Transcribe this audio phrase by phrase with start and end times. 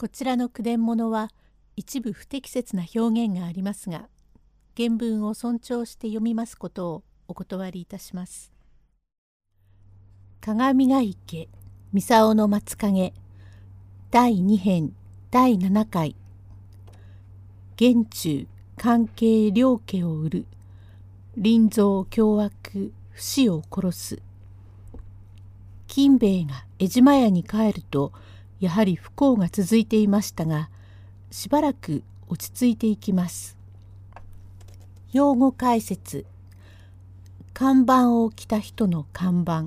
[0.00, 1.28] こちらの句伝物は
[1.74, 4.08] 一部不適切な表現がありますが
[4.76, 8.52] 原文を尊重して読みますことをお断りいたします。
[10.40, 11.48] 鏡ヶ池
[11.92, 13.12] 三竿の松影
[14.12, 14.92] 第2編
[15.32, 16.14] 第7回
[17.74, 20.46] 玄中関係両家を売る
[21.36, 24.22] 臨蔵凶悪不死を殺す
[25.88, 28.12] 金兵衛が江島屋に帰ると
[28.60, 30.68] やはり不幸が続いていましたが
[31.30, 33.56] しばらく落ち着いていきます。
[35.12, 36.26] 用語解説。
[37.54, 39.66] 看板を着た人の看板。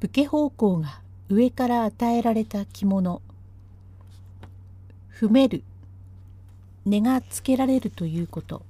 [0.00, 3.22] 武家奉公が上から与えられた着物。
[5.18, 5.62] 踏める。
[6.84, 8.62] 値がつけられるということ。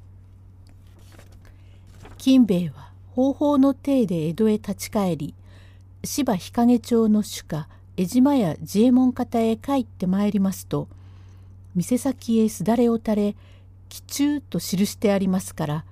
[2.18, 5.34] 金兵衛は方法の体で江戸へ立ち返り
[6.02, 7.68] 芝日陰町の主家
[7.98, 10.88] 江島や自衛門方へ帰ってまいりますと
[11.74, 13.36] 店先へすだれを垂れ
[13.88, 15.84] 「きちゅう」と記してありますから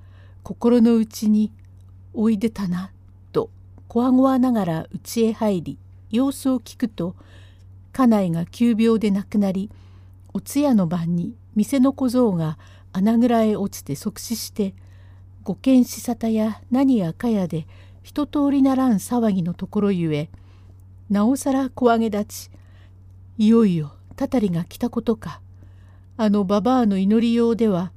[0.43, 1.51] 心の内に
[2.13, 2.91] 「おいでたな」
[3.33, 3.49] と
[3.89, 5.79] こわごわながら家へ入り
[6.11, 7.17] 様子を聞くと
[7.93, 9.71] 家内が急病で亡くなり
[10.35, 12.59] お通夜の晩に店の小僧が
[12.93, 14.75] 穴蔵へ落ちて即死して
[15.43, 17.67] 御見し沙汰や何やかやで
[18.03, 20.29] 一通りならん騒ぎのところゆえ
[21.11, 22.51] なおさら小上げ立ち。
[23.37, 25.41] いよいよたたりが来たことか。
[26.17, 27.93] あのババアの祈りようでは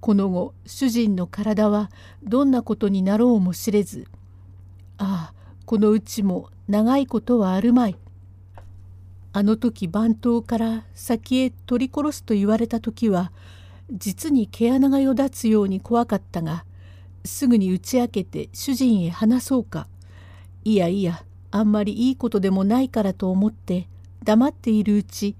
[0.00, 1.90] この後主人の体は
[2.22, 4.06] どんなことになろうも知れず。
[4.98, 5.34] ああ
[5.64, 7.96] このうちも長いことはあるまい。
[9.32, 13.32] あの時番頭から先へ取り殺すと言われた時は
[13.92, 16.64] 実に毛穴がよだつように怖かったが
[17.24, 19.88] すぐに打ち明けて主人へ話そうか。
[20.64, 21.22] いやいや
[21.56, 23.88] あんまりいいことでもないからと思って
[24.24, 25.36] 黙っているうち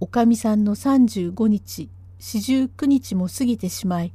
[0.00, 4.12] おかみさんの35日四十九日も過ぎてしまい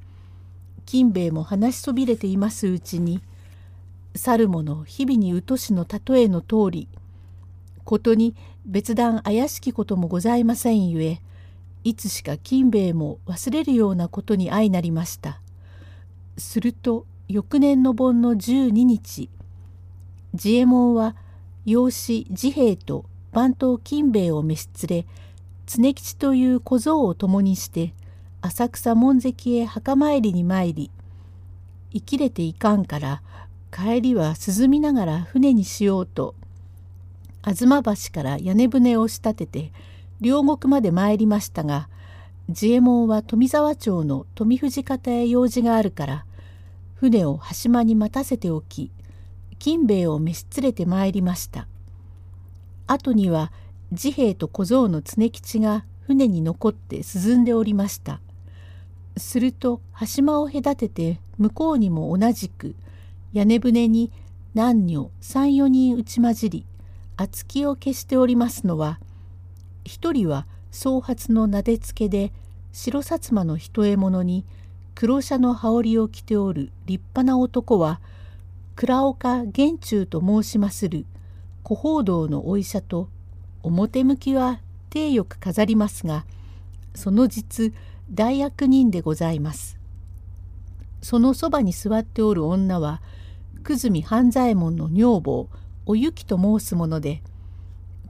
[0.85, 3.21] 金兵衛も話しそびれていますうちに
[4.15, 6.87] 去る者日々にうとしの例えの通り
[7.83, 8.35] ことに
[8.65, 11.21] 別段怪しきこともございませんゆえ
[11.83, 15.41] いつしか金兵衛も忘れるようなことに相なりました。
[16.37, 19.29] すると翌年の盆の12日
[20.33, 21.15] 自衛門は
[21.65, 25.07] 養子治兵衛と番頭金兵衛を召し連れ
[25.67, 27.93] 常吉という小僧を共にして
[28.41, 30.89] 浅草門跡へ墓参りに参り
[31.93, 33.21] 生きれていかんから
[33.71, 36.35] 帰りは涼みながら船にしようと
[37.43, 39.71] 吾妻橋から屋根船を仕立てて
[40.19, 41.89] 両国まで参りましたが
[42.47, 46.25] 自衛門は富沢町の富藤方へ用事があるから
[46.95, 48.91] 船を端間に待たせておき
[49.61, 51.67] 金兵衛を召し連れて参りました。
[52.87, 53.51] 後には
[53.95, 58.21] 治兵衛と小僧の常吉が船に残って涼んでおりました。
[59.17, 62.73] すると端間を隔てて向こうにも同じく
[63.33, 64.11] 屋根船に
[64.55, 66.65] 男女三四人打ち混じり
[67.15, 68.99] 厚木を消しておりますのは
[69.85, 72.33] 一人は総髪のなでつけで
[72.71, 74.43] 白薩摩の一獲物に
[74.95, 78.01] 黒車の羽織を着ておる立派な男は
[78.75, 81.05] 倉岡玄中と申しまする
[81.63, 83.09] 古報道のお医者と
[83.63, 84.59] 表向きは
[84.89, 86.25] 体よく飾りますが
[86.95, 87.73] その実
[88.11, 89.81] 大悪人でございます。
[91.01, 93.01] そのそばに座っておる女は
[93.63, 95.49] 久住半左衛門の女房
[95.85, 97.21] おゆきと申すもので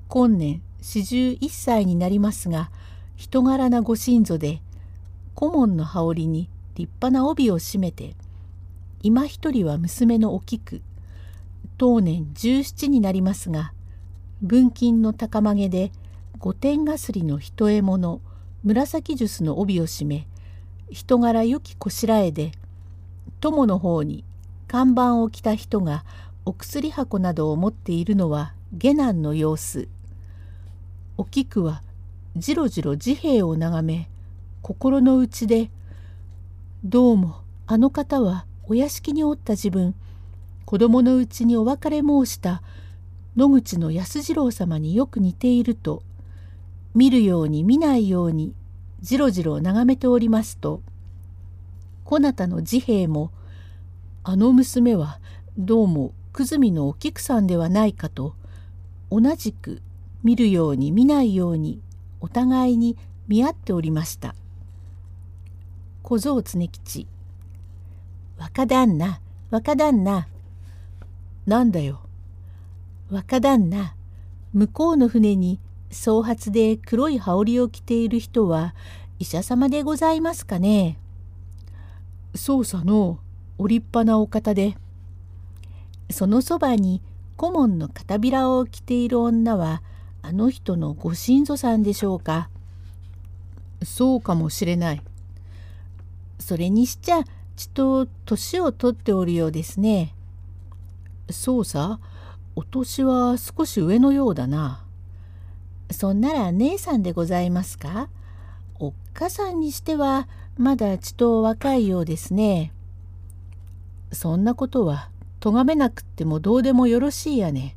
[0.07, 2.69] 今年四十一歳になりますが
[3.15, 4.61] 人柄なご親祖で
[5.35, 8.15] 顧問の羽織に立派な帯を締めて
[9.03, 10.81] 今一人は娘のお菊
[11.77, 13.73] 当年17になりますが
[14.41, 15.91] 文金の高曲げで
[16.39, 18.21] 御殿がすりの一獲物
[18.63, 20.27] 紫ジュスの帯を締め
[20.89, 22.51] 人柄良きこしらえで
[23.39, 24.23] 友の方に
[24.67, 26.05] 看板を着た人が
[26.45, 29.87] お薬箱などを持っているのは下男の様子。
[31.17, 31.83] お菊は
[32.35, 34.09] じろじろ治兵を眺め
[34.61, 35.69] 心の内で
[36.83, 39.93] 「どうもあの方はお屋敷におった自分
[40.63, 42.63] 子供のうちにお別れ申した
[43.35, 46.03] 野口の安次郎様によく似ていると
[46.95, 48.53] 見るように見ないように
[49.01, 50.81] じろじろ眺めておりますと
[52.05, 53.33] こなたの治兵衛も
[54.23, 55.19] あの娘は
[55.57, 58.35] どうも久住のお菊さんではないかと
[59.11, 59.81] 同じく
[60.23, 61.81] 見るように見ないように
[62.21, 62.95] お互いに
[63.27, 64.33] 見合っておりました。
[66.03, 67.07] 小僧常吉
[68.41, 69.19] 若旦那
[69.51, 70.27] 若旦那
[71.45, 71.99] なんだよ
[73.11, 73.93] 若旦那
[74.51, 75.59] 向こうの船に
[75.91, 78.73] 総髪で黒い羽織を着ている人は
[79.19, 80.97] 医者様でございますかね。
[82.33, 83.19] 操作の
[83.59, 84.75] お立派なお方で。
[86.09, 86.99] そのそばに
[87.37, 89.83] 顧問の片びらを着ている女は
[90.23, 92.49] あの人のご親祖さんでしょうか。
[93.83, 95.01] そうかもしれない。
[96.39, 97.23] それにしちゃ
[97.55, 100.15] ちと年を取っておるようですね。
[101.29, 101.99] そうさ、
[102.55, 104.83] お年は少し上のようだな。
[105.91, 108.09] そんなら姉さんでございますか？
[108.79, 110.27] おっかさんにしては
[110.57, 112.73] まだちと若いようですね。
[114.11, 115.09] そんなことは
[115.39, 117.75] 咎めなくってもどうでもよろしいやね。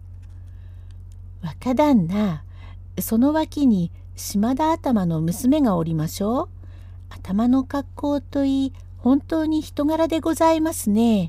[1.43, 2.43] 若旦那、
[3.00, 6.49] その脇に島田頭の娘がおりましょう。
[7.11, 8.73] 頭の格好といい、
[9.05, 11.29] 本当に人柄でございますね。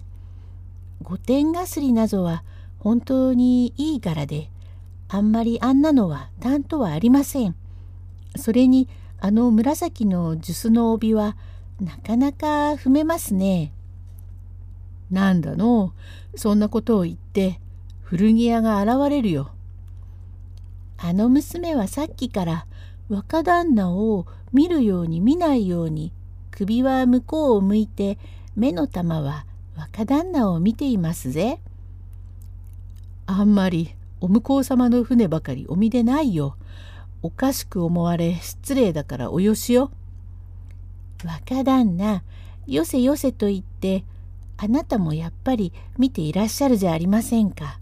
[1.04, 2.46] 御殿がすりなどは
[2.80, 4.50] 本当にいい柄で、
[5.10, 7.56] あんまりあんなのは担当はありません。
[8.38, 8.88] それに
[9.20, 11.36] あの紫のジュスの帯は
[11.82, 13.74] なかなか踏めますね。
[15.12, 15.92] なんだの
[16.38, 17.60] そんなことを言って
[18.04, 19.52] 古着屋が現れるよ。
[20.96, 22.68] あの娘はさっきから
[23.10, 26.14] 若旦那を見るように見ないように
[26.56, 28.18] 首は向こうを向いて
[28.56, 31.60] 目の玉は若旦那を見ていますぜ。
[33.26, 36.56] あんまりお向こう様の船ばかりお見でないよ。
[37.22, 39.92] おかしく思われ失礼だからおよしよ。
[41.26, 42.24] 若旦那
[42.68, 44.06] よせよせと言って
[44.58, 47.80] あなたもやっぱり見ていらっしゃるじゃありませんか。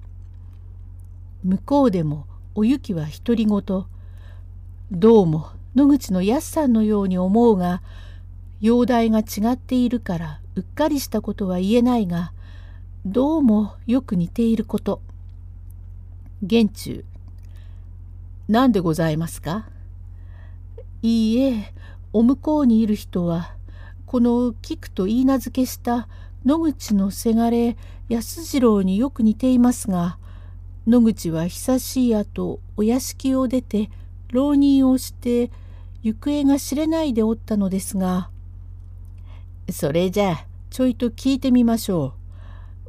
[1.43, 2.25] 向こうでも
[2.55, 3.61] おゆきは独り言。
[4.91, 7.81] どうも野口の安さんのように思うが、
[8.63, 12.31] 容体が違っているからうっかりしたことは言えないが、
[13.05, 15.01] どうもよく似ていること。
[16.41, 17.03] 玄中、
[18.47, 19.65] 何でございますか？
[21.01, 21.73] いいえ、
[22.13, 23.53] お向こうにいる人は、
[24.05, 26.07] この菊と言い名付けした
[26.45, 27.75] 野口のせがれ
[28.07, 30.17] 安次郎によく似ていますが、
[30.87, 33.89] 野口は久しい後お屋敷を出て
[34.31, 35.51] 浪人をして
[36.01, 38.29] 行方が知れないでおったのですが
[39.71, 42.13] それじゃあちょいと聞いてみましょ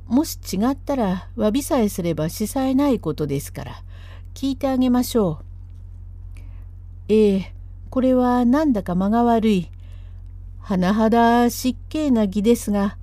[0.08, 3.82] うもし違ったら詫びさえすればしさえないことですから
[4.34, 6.42] 聞いてあげましょう
[7.08, 7.54] ええ
[7.90, 9.70] これはなんだか間が悪い
[10.62, 12.96] 甚だ失敬な儀ですが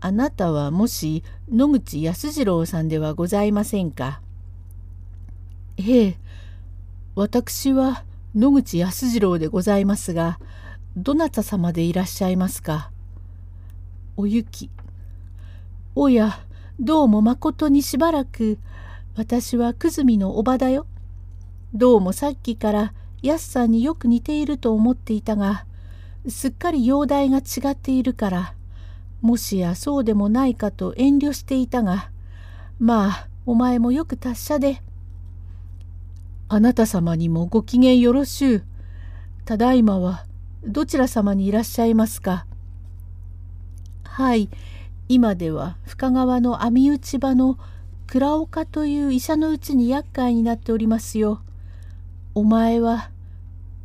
[0.00, 4.20] あなたはもし野口康次郎さんではございませんか？
[5.78, 6.16] ええ、
[7.14, 8.04] 私は
[8.34, 10.38] 野口康次郎でございますが、
[10.94, 12.90] どなた様でいらっしゃいますか？
[14.16, 14.70] おゆき。
[15.96, 16.38] おや、
[16.78, 18.58] どうもまことにしばらく、
[19.16, 20.86] 私は久住のおばだよ。
[21.74, 25.66] どうもさっきからやすさんによく似ていると思っていたが、
[26.28, 28.54] すっかり容体が違っているから、
[29.20, 32.10] もしやそうでもないかと遠慮していたが、
[32.78, 34.80] まあ、お前もよく達者で。
[36.48, 38.64] あなた様にもご機嫌よろしゅう。
[39.44, 40.24] ただいまは
[40.64, 42.46] どちら様にいらっしゃいますか？
[44.14, 44.48] はい、
[45.08, 47.58] 今では深川の網打ち場の
[48.06, 51.40] 倉岡という医者のうちに厄介になっておりますよ。
[52.32, 53.10] お前は、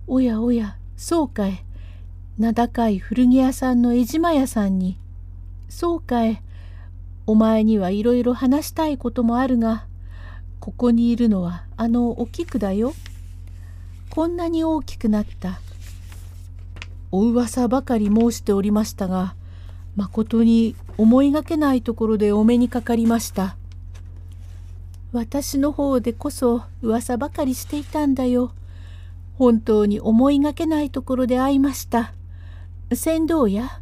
[0.06, 1.66] おやおや、そうかい。
[2.38, 5.00] 名高い古着屋さんの江島屋さんに
[5.68, 6.44] そうかい。
[7.26, 9.88] お前にはいろいろ話したいこともあるが、
[10.60, 12.94] ここにいるのはあのお菊だよ。
[14.12, 15.60] こんなに大きくなった。
[17.12, 19.34] お噂ばかり申しておりましたが、
[19.96, 23.58] まことに思いがけないところでお目にかかりました。
[25.12, 28.54] 私の方でこそ噂ばかりしていたんだよ。
[29.36, 32.14] 本当に思いがけないところで会いました。
[32.94, 33.82] 船頭や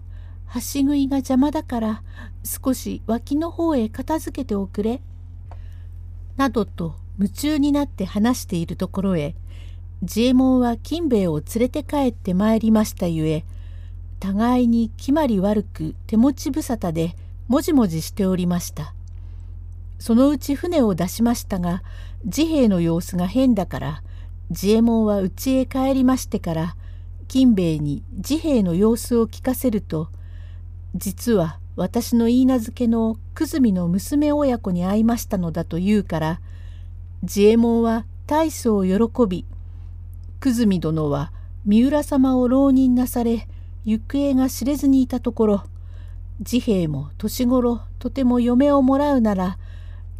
[0.53, 2.03] 橋食いが邪魔だから
[2.43, 5.01] 少し脇の方へ片付けておくれ。
[6.37, 9.35] などと夢中になって話しているところへ
[10.03, 13.43] 自衛門は金兵衛を連れて帰ってまいりましたゆえ
[14.19, 17.15] 互いに決まり悪く手持ち無沙汰で
[17.47, 18.93] もじもじしておりました。
[19.99, 21.83] そのうち船を出しましたが
[22.29, 24.03] 治兵衛の様子が変だから
[24.49, 26.75] 自衛門は家へ帰りましてから
[27.27, 30.09] 金兵衛に治兵衛の様子を聞かせると
[30.95, 36.41] 実は私の言い名付けの久住の娘親子に会いましたのだと言うから
[37.23, 38.93] 自衛門は大層喜
[39.27, 39.45] び
[40.39, 41.31] 久住殿は
[41.65, 43.47] 三浦様を浪人なされ
[43.87, 45.63] 行方が知れずにいたところ
[46.43, 49.57] 治兵衛も年頃とても嫁をもらうなら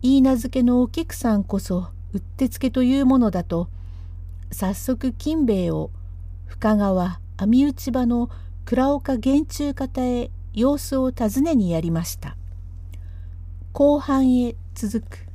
[0.02, 3.68] 言い名付けのお菊さんこそうってつけというものだと
[4.52, 5.92] 早速金兵衛を
[6.46, 8.30] 深川網打場の
[8.64, 12.38] 倉岡玄中方へ様子を尋ねにやりました。
[13.74, 15.27] 後半へ続く